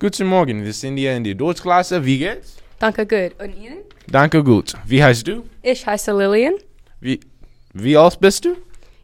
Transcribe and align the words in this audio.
Guten 0.00 0.26
Morgen, 0.26 0.64
wir 0.64 0.72
sind 0.72 0.96
hier 0.96 1.16
in 1.16 1.22
die 1.22 1.36
Deutschklasse. 1.36 2.04
Wie 2.04 2.18
geht's? 2.18 2.56
Danke 2.80 3.06
gut. 3.06 3.40
Und 3.40 3.56
Ihnen? 3.56 3.78
Danke 4.08 4.42
gut. 4.42 4.74
Wie 4.84 5.02
heißt 5.02 5.26
du? 5.26 5.44
Ich 5.62 5.86
heiße 5.86 6.12
Lillian. 6.12 6.54
Wie, 7.00 7.20
wie 7.72 7.96
alt 7.96 8.18
bist 8.20 8.44
du? 8.44 8.56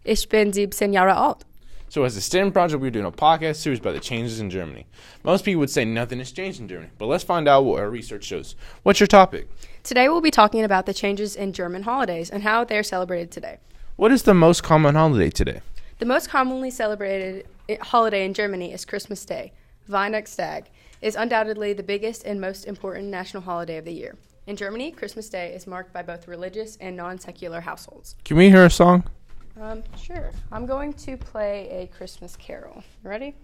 Ich 0.03 0.29
bin 0.29 0.53
17 0.53 0.93
Jahre 0.93 1.17
alt. 1.17 1.47
So, 1.89 2.05
as 2.05 2.17
a 2.17 2.21
STEM 2.21 2.53
project, 2.53 2.83
we're 2.83 2.91
doing 2.91 3.07
a 3.07 3.11
podcast 3.11 3.63
series 3.63 3.79
about 3.79 3.95
the 3.95 4.01
changes 4.01 4.41
in 4.41 4.51
Germany. 4.51 4.87
Most 5.23 5.45
people 5.45 5.61
would 5.61 5.71
say 5.71 5.85
nothing 5.85 6.19
has 6.19 6.33
changed 6.33 6.61
in 6.61 6.69
Germany, 6.69 6.91
but 6.99 7.07
let's 7.07 7.25
find 7.25 7.49
out 7.49 7.65
what 7.65 7.81
our 7.81 7.89
research 7.89 8.25
shows. 8.25 8.57
What's 8.83 8.99
your 9.01 9.07
topic? 9.09 9.49
Today 9.85 10.09
we'll 10.09 10.21
be 10.21 10.31
talking 10.33 10.65
about 10.65 10.87
the 10.87 10.95
changes 10.95 11.37
in 11.37 11.53
German 11.53 11.85
holidays 11.85 12.31
and 12.31 12.43
how 12.43 12.65
they 12.65 12.77
are 12.77 12.85
celebrated 12.85 13.31
today. 13.31 13.59
What 13.97 14.11
is 14.11 14.25
the 14.25 14.35
most 14.35 14.63
common 14.65 14.97
holiday 14.97 15.31
today? 15.31 15.61
The 16.01 16.07
most 16.07 16.29
commonly 16.29 16.71
celebrated 16.71 17.47
holiday 17.81 18.25
in 18.25 18.35
Germany 18.35 18.73
is 18.73 18.85
Christmas 18.85 19.25
Day. 19.25 19.53
Weihnachtstag 19.91 20.67
is 21.03 21.17
undoubtedly 21.17 21.73
the 21.73 21.83
biggest 21.83 22.25
and 22.25 22.41
most 22.41 22.65
important 22.65 23.09
national 23.09 23.43
holiday 23.43 23.77
of 23.79 23.85
the 23.85 23.93
year. 23.93 24.17
In 24.47 24.57
Germany, 24.57 24.91
Christmas 24.91 25.29
Day 25.29 25.53
is 25.53 25.67
marked 25.67 25.93
by 25.93 26.03
both 26.03 26.27
religious 26.27 26.77
and 26.77 26.97
non 26.97 27.19
secular 27.19 27.61
households. 27.61 28.17
Can 28.25 28.37
we 28.37 28.49
hear 28.51 28.65
a 28.65 28.71
song? 28.71 29.05
Um, 29.61 29.83
sure. 29.97 30.31
I'm 30.51 30.67
going 30.67 30.93
to 30.95 31.17
play 31.17 31.69
a 31.71 31.87
Christmas 31.95 32.37
carol. 32.37 32.83
Ready? 33.03 33.35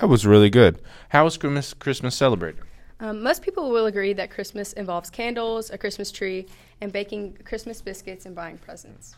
That 0.00 0.08
was 0.08 0.24
really 0.24 0.48
good. 0.48 0.80
How 1.10 1.26
is 1.26 1.36
Christmas, 1.36 1.74
Christmas 1.74 2.14
celebrated? 2.16 2.62
Um, 3.00 3.22
most 3.22 3.42
people 3.42 3.70
will 3.70 3.84
agree 3.84 4.14
that 4.14 4.30
Christmas 4.30 4.72
involves 4.72 5.10
candles, 5.10 5.68
a 5.68 5.76
Christmas 5.76 6.10
tree, 6.10 6.46
and 6.80 6.90
baking 6.90 7.36
Christmas 7.44 7.82
biscuits 7.82 8.24
and 8.24 8.34
buying 8.34 8.56
presents. 8.56 9.16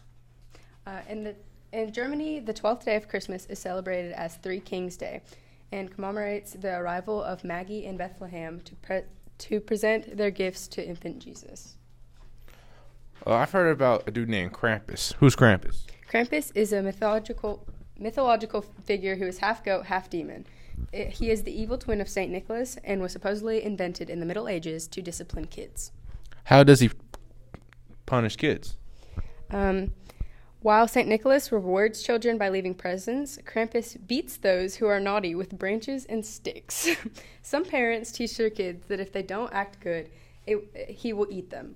Uh, 0.84 0.98
in, 1.08 1.22
the, 1.22 1.36
in 1.72 1.92
Germany, 1.92 2.40
the 2.40 2.52
12th 2.52 2.84
day 2.84 2.96
of 2.96 3.08
Christmas 3.08 3.46
is 3.46 3.60
celebrated 3.60 4.12
as 4.14 4.34
Three 4.36 4.58
Kings 4.58 4.96
Day 4.96 5.22
and 5.70 5.88
commemorates 5.88 6.54
the 6.54 6.76
arrival 6.76 7.22
of 7.22 7.44
Magi 7.44 7.84
in 7.84 7.96
Bethlehem 7.96 8.60
to, 8.62 8.74
pre- 8.76 9.02
to 9.38 9.60
present 9.60 10.16
their 10.16 10.32
gifts 10.32 10.66
to 10.68 10.84
infant 10.84 11.20
Jesus. 11.20 11.76
Uh, 13.24 13.34
I've 13.34 13.52
heard 13.52 13.70
about 13.70 14.02
a 14.08 14.10
dude 14.10 14.28
named 14.28 14.52
Krampus. 14.52 15.14
Who's 15.14 15.36
Krampus? 15.36 15.84
Krampus 16.10 16.50
is 16.56 16.72
a 16.72 16.82
mythological 16.82 17.64
mythological 17.98 18.62
figure 18.84 19.14
who 19.14 19.26
is 19.26 19.38
half 19.38 19.64
goat, 19.64 19.86
half 19.86 20.10
demon. 20.10 20.44
I- 20.92 21.04
he 21.04 21.30
is 21.30 21.42
the 21.42 21.52
evil 21.52 21.78
twin 21.78 22.00
of 22.00 22.08
Saint 22.08 22.30
Nicholas 22.30 22.76
and 22.84 23.00
was 23.00 23.12
supposedly 23.12 23.62
invented 23.62 24.10
in 24.10 24.20
the 24.20 24.26
Middle 24.26 24.48
Ages 24.48 24.86
to 24.88 25.02
discipline 25.02 25.46
kids. 25.46 25.92
How 26.44 26.62
does 26.64 26.80
he 26.80 26.90
punish 28.06 28.36
kids? 28.36 28.76
Um, 29.50 29.92
while 30.60 30.86
St. 30.86 31.08
Nicholas 31.08 31.50
rewards 31.50 32.02
children 32.02 32.38
by 32.38 32.48
leaving 32.48 32.74
presents, 32.74 33.36
Krampus 33.44 33.96
beats 34.06 34.36
those 34.36 34.76
who 34.76 34.86
are 34.86 35.00
naughty 35.00 35.34
with 35.34 35.58
branches 35.58 36.04
and 36.04 36.24
sticks. 36.24 36.88
Some 37.42 37.64
parents 37.64 38.12
teach 38.12 38.36
their 38.36 38.50
kids 38.50 38.86
that 38.86 39.00
if 39.00 39.12
they 39.12 39.22
don't 39.22 39.52
act 39.52 39.80
good, 39.80 40.08
it, 40.46 40.88
he 40.88 41.12
will 41.12 41.26
eat 41.30 41.50
them. 41.50 41.74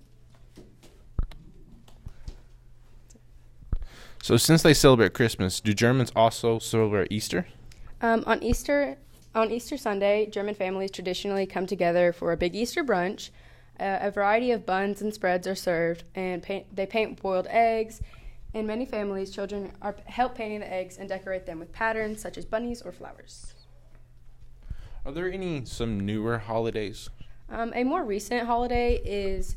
So, 4.22 4.36
since 4.36 4.62
they 4.62 4.74
celebrate 4.74 5.14
Christmas, 5.14 5.60
do 5.60 5.72
Germans 5.72 6.12
also 6.16 6.58
celebrate 6.58 7.12
Easter? 7.12 7.46
Um, 8.00 8.24
on 8.26 8.42
Easter, 8.42 8.98
on 9.34 9.50
Easter 9.50 9.76
Sunday, 9.76 10.26
German 10.26 10.54
families 10.54 10.90
traditionally 10.90 11.46
come 11.46 11.66
together 11.66 12.12
for 12.12 12.32
a 12.32 12.36
big 12.36 12.54
Easter 12.54 12.84
brunch. 12.84 13.30
Uh, 13.78 13.98
a 14.00 14.10
variety 14.10 14.50
of 14.50 14.64
buns 14.64 15.02
and 15.02 15.12
spreads 15.12 15.46
are 15.46 15.54
served, 15.54 16.04
and 16.14 16.42
paint, 16.42 16.74
they 16.74 16.86
paint 16.86 17.20
boiled 17.20 17.46
eggs. 17.48 18.00
In 18.54 18.66
many 18.66 18.86
families, 18.86 19.30
children 19.30 19.72
are 19.82 19.96
help 20.06 20.34
painting 20.34 20.60
the 20.60 20.72
eggs 20.72 20.96
and 20.96 21.08
decorate 21.08 21.44
them 21.44 21.58
with 21.58 21.72
patterns 21.72 22.20
such 22.20 22.38
as 22.38 22.44
bunnies 22.44 22.80
or 22.80 22.92
flowers. 22.92 23.54
Are 25.04 25.12
there 25.12 25.30
any 25.30 25.64
some 25.64 26.00
newer 26.00 26.38
holidays? 26.38 27.10
Um, 27.48 27.72
a 27.74 27.84
more 27.84 28.02
recent 28.02 28.46
holiday 28.46 28.96
is 29.04 29.56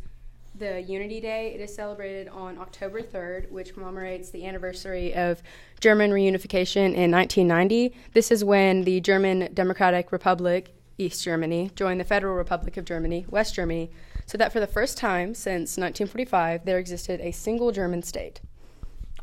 the 0.60 0.82
Unity 0.82 1.22
Day. 1.22 1.54
It 1.56 1.62
is 1.62 1.74
celebrated 1.74 2.28
on 2.28 2.58
October 2.58 3.02
3rd, 3.02 3.50
which 3.50 3.74
commemorates 3.74 4.30
the 4.30 4.46
anniversary 4.46 5.16
of 5.16 5.42
German 5.80 6.12
reunification 6.12 6.94
in 6.94 7.10
1990. 7.12 7.96
This 8.14 8.30
is 8.30 8.44
when 8.44 8.84
the 8.84 9.00
German 9.00 9.54
Democratic 9.54 10.12
Republic, 10.12 10.76
East 10.98 11.24
Germany, 11.24 11.72
joined 11.76 12.00
the 12.00 12.06
Federal 12.06 12.36
Republic 12.36 12.76
of 12.76 12.84
Germany, 12.84 13.26
West 13.30 13.56
Germany, 13.56 13.90
so 14.26 14.38
that 14.38 14.52
for 14.52 14.60
the 14.60 14.68
first 14.68 14.98
time 14.98 15.34
since 15.34 15.78
1945, 15.78 16.66
there 16.66 16.78
existed 16.78 17.22
a 17.22 17.32
single 17.32 17.72
German 17.72 18.04
state. 18.04 18.42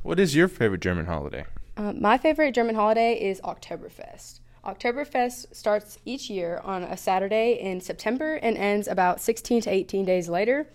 What 0.02 0.18
is 0.18 0.34
your 0.34 0.48
favorite 0.48 0.80
German 0.80 1.06
holiday? 1.06 1.44
Uh, 1.76 1.92
my 1.92 2.16
favorite 2.16 2.54
German 2.54 2.74
holiday 2.74 3.12
is 3.14 3.40
Oktoberfest. 3.42 4.40
Oktoberfest 4.64 5.54
starts 5.54 5.98
each 6.04 6.30
year 6.30 6.60
on 6.64 6.82
a 6.82 6.96
Saturday 6.96 7.52
in 7.60 7.80
September 7.80 8.36
and 8.36 8.56
ends 8.56 8.88
about 8.88 9.20
16 9.20 9.60
to 9.62 9.70
18 9.70 10.04
days 10.04 10.28
later 10.28 10.66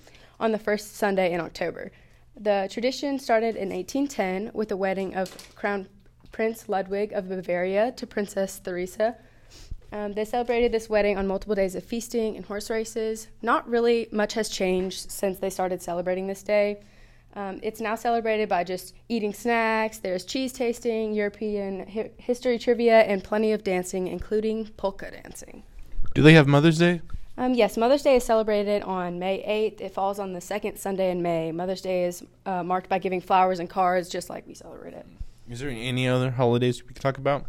on 0.41 0.52
the 0.52 0.59
first 0.59 0.96
Sunday 0.96 1.31
in 1.31 1.40
October. 1.40 1.91
The 2.35 2.68
tradition 2.72 3.19
started 3.19 3.56
in 3.56 3.69
1810 3.69 4.52
with 4.53 4.69
the 4.69 4.78
wedding 4.78 5.16
of 5.16 5.56
Crown 5.56 5.88
Prince 6.31 6.68
Ludwig 6.68 7.13
of 7.13 7.29
Bavaria 7.29 7.91
to 7.94 8.07
Princess 8.07 8.59
Theresa. 8.59 9.16
Um, 9.91 10.13
they 10.13 10.25
celebrated 10.25 10.72
this 10.72 10.90
wedding 10.90 11.18
on 11.18 11.28
multiple 11.28 11.53
days 11.56 11.75
of 11.75 11.84
feasting 11.84 12.38
and 12.38 12.46
horse 12.46 12.69
races. 12.69 13.28
Not 13.41 13.68
really 13.69 14.07
much 14.12 14.34
has 14.34 14.50
changed 14.50 15.12
since 15.12 15.38
they 15.40 15.50
started 15.50 15.81
celebrating 15.81 16.28
this 16.28 16.44
day. 16.44 16.81
Um, 17.34 17.59
it's 17.62 17.80
now 17.80 17.96
celebrated 17.96 18.50
by 18.50 18.63
just 18.63 18.96
eating 19.09 19.34
snacks. 19.34 20.00
There's 20.00 20.25
cheese 20.25 20.53
tasting, 20.53 21.13
European 21.13 21.88
hi- 21.88 22.12
history 22.18 22.57
trivia, 22.57 23.01
and 23.01 23.24
plenty 23.24 23.51
of 23.51 23.63
dancing, 23.63 24.07
including 24.07 24.68
polka 24.78 25.12
dancing. 25.12 25.63
Do 26.13 26.24
they 26.24 26.34
have 26.34 26.47
Mother's 26.47 26.80
Day? 26.80 27.01
Um, 27.41 27.56
yes, 27.56 27.75
Mother's 27.75 28.03
Day 28.03 28.18
is 28.18 28.24
celebrated 28.24 28.84
on 28.84 29.18
May 29.18 29.41
8th. 29.41 29.81
It 29.81 29.96
falls 29.96 30.19
on 30.19 30.31
the 30.31 30.40
second 30.40 30.78
Sunday 30.78 31.09
in 31.09 31.24
May. 31.24 31.52
Mother's 31.52 31.81
Day 31.81 32.03
is 32.03 32.24
uh, 32.46 32.62
marked 32.62 32.88
by 32.88 33.00
giving 33.00 33.19
flowers 33.19 33.57
and 33.57 33.68
cards, 33.68 34.09
just 34.09 34.29
like 34.29 34.46
we 34.46 34.53
celebrate 34.53 34.94
it. 34.94 35.07
Is 35.50 35.59
there 35.59 35.72
any 35.72 36.07
other 36.07 36.30
holidays 36.30 36.84
we 36.84 36.94
can 36.94 37.01
talk 37.01 37.18
about? 37.18 37.47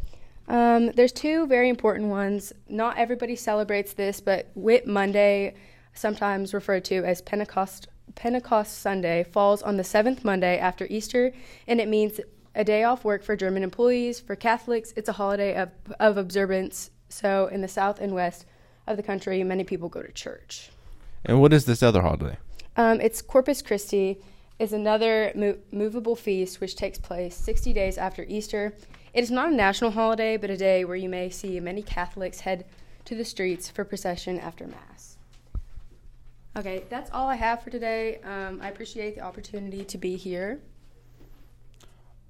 Um, 0.49 0.93
there's 0.93 1.13
two 1.13 1.47
very 1.47 1.69
important 1.69 2.09
ones. 2.09 2.55
Not 2.71 2.97
everybody 2.97 3.37
celebrates 3.37 3.93
this, 3.93 4.19
but 4.19 4.51
Whit 4.55 4.87
Monday, 4.87 5.57
sometimes 5.93 6.55
referred 6.55 6.87
to 6.87 7.05
as 7.05 7.21
Pentecost 7.21 7.89
Pentecost 8.15 8.79
Sunday, 8.79 9.25
falls 9.25 9.63
on 9.63 9.77
the 9.77 9.85
seventh 9.85 10.25
Monday 10.25 10.57
after 10.57 10.87
Easter, 10.89 11.33
and 11.67 11.83
it 11.83 11.89
means 11.89 12.19
a 12.55 12.65
day 12.65 12.83
off 12.83 13.05
work 13.05 13.23
for 13.23 13.37
German 13.37 13.63
employees. 13.63 14.21
For 14.21 14.37
Catholics, 14.37 14.95
it's 14.97 15.11
a 15.11 15.13
holiday 15.13 15.55
of, 15.55 15.69
of 16.01 16.17
observance. 16.17 16.91
So 17.11 17.49
in 17.49 17.61
the 17.61 17.69
south 17.69 18.01
and 18.01 18.15
west 18.15 18.47
of 18.87 18.97
the 18.97 19.03
country, 19.03 19.43
many 19.45 19.65
people 19.65 19.89
go 19.89 20.03
to 20.03 20.13
church. 20.13 20.71
And 21.25 21.41
what 21.41 21.53
is 21.53 21.65
this 21.65 21.83
other 21.83 22.03
holiday? 22.03 22.37
Um, 22.77 23.01
it's 23.01 23.23
Corpus 23.23 23.63
Christi 23.63 24.19
is 24.59 24.73
another 24.73 25.33
mo- 25.35 25.59
movable 25.71 26.17
feast 26.17 26.61
which 26.61 26.77
takes 26.77 26.99
place 26.99 27.37
60 27.37 27.73
days 27.73 27.99
after 27.99 28.25
Easter. 28.29 28.73
It 29.15 29.23
is 29.23 29.31
not 29.31 29.53
a 29.53 29.55
national 29.55 29.91
holiday, 29.91 30.37
but 30.37 30.51
a 30.51 30.57
day 30.57 30.85
where 30.85 30.97
you 30.97 31.09
may 31.09 31.31
see 31.31 31.61
many 31.61 31.83
Catholics 31.83 32.41
head 32.41 32.65
to 33.05 33.15
the 33.15 33.25
streets 33.25 33.69
for 33.69 33.85
procession 33.85 34.39
after 34.39 34.67
Mass. 34.67 35.19
Okay, 36.57 36.85
that's 36.91 37.11
all 37.13 37.29
I 37.29 37.37
have 37.37 37.63
for 37.63 37.71
today. 37.71 38.21
Um, 38.25 38.61
I 38.63 38.69
appreciate 38.69 39.15
the 39.15 39.23
opportunity 39.23 39.85
to 39.85 39.99
be 39.99 40.17
here. 40.17 40.61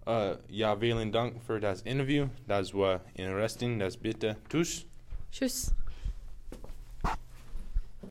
Uh, 0.06 0.36
ja, 0.48 0.74
vielen 0.76 1.12
Dank 1.12 1.42
für 1.46 1.60
das 1.60 1.82
Interview. 1.82 2.28
Das 2.48 2.74
war 2.74 3.00
interesting. 3.14 3.78
Das 3.78 3.96
bitte. 3.96 4.36
Tschüss. 4.48 4.84
Tschüss. 5.30 5.72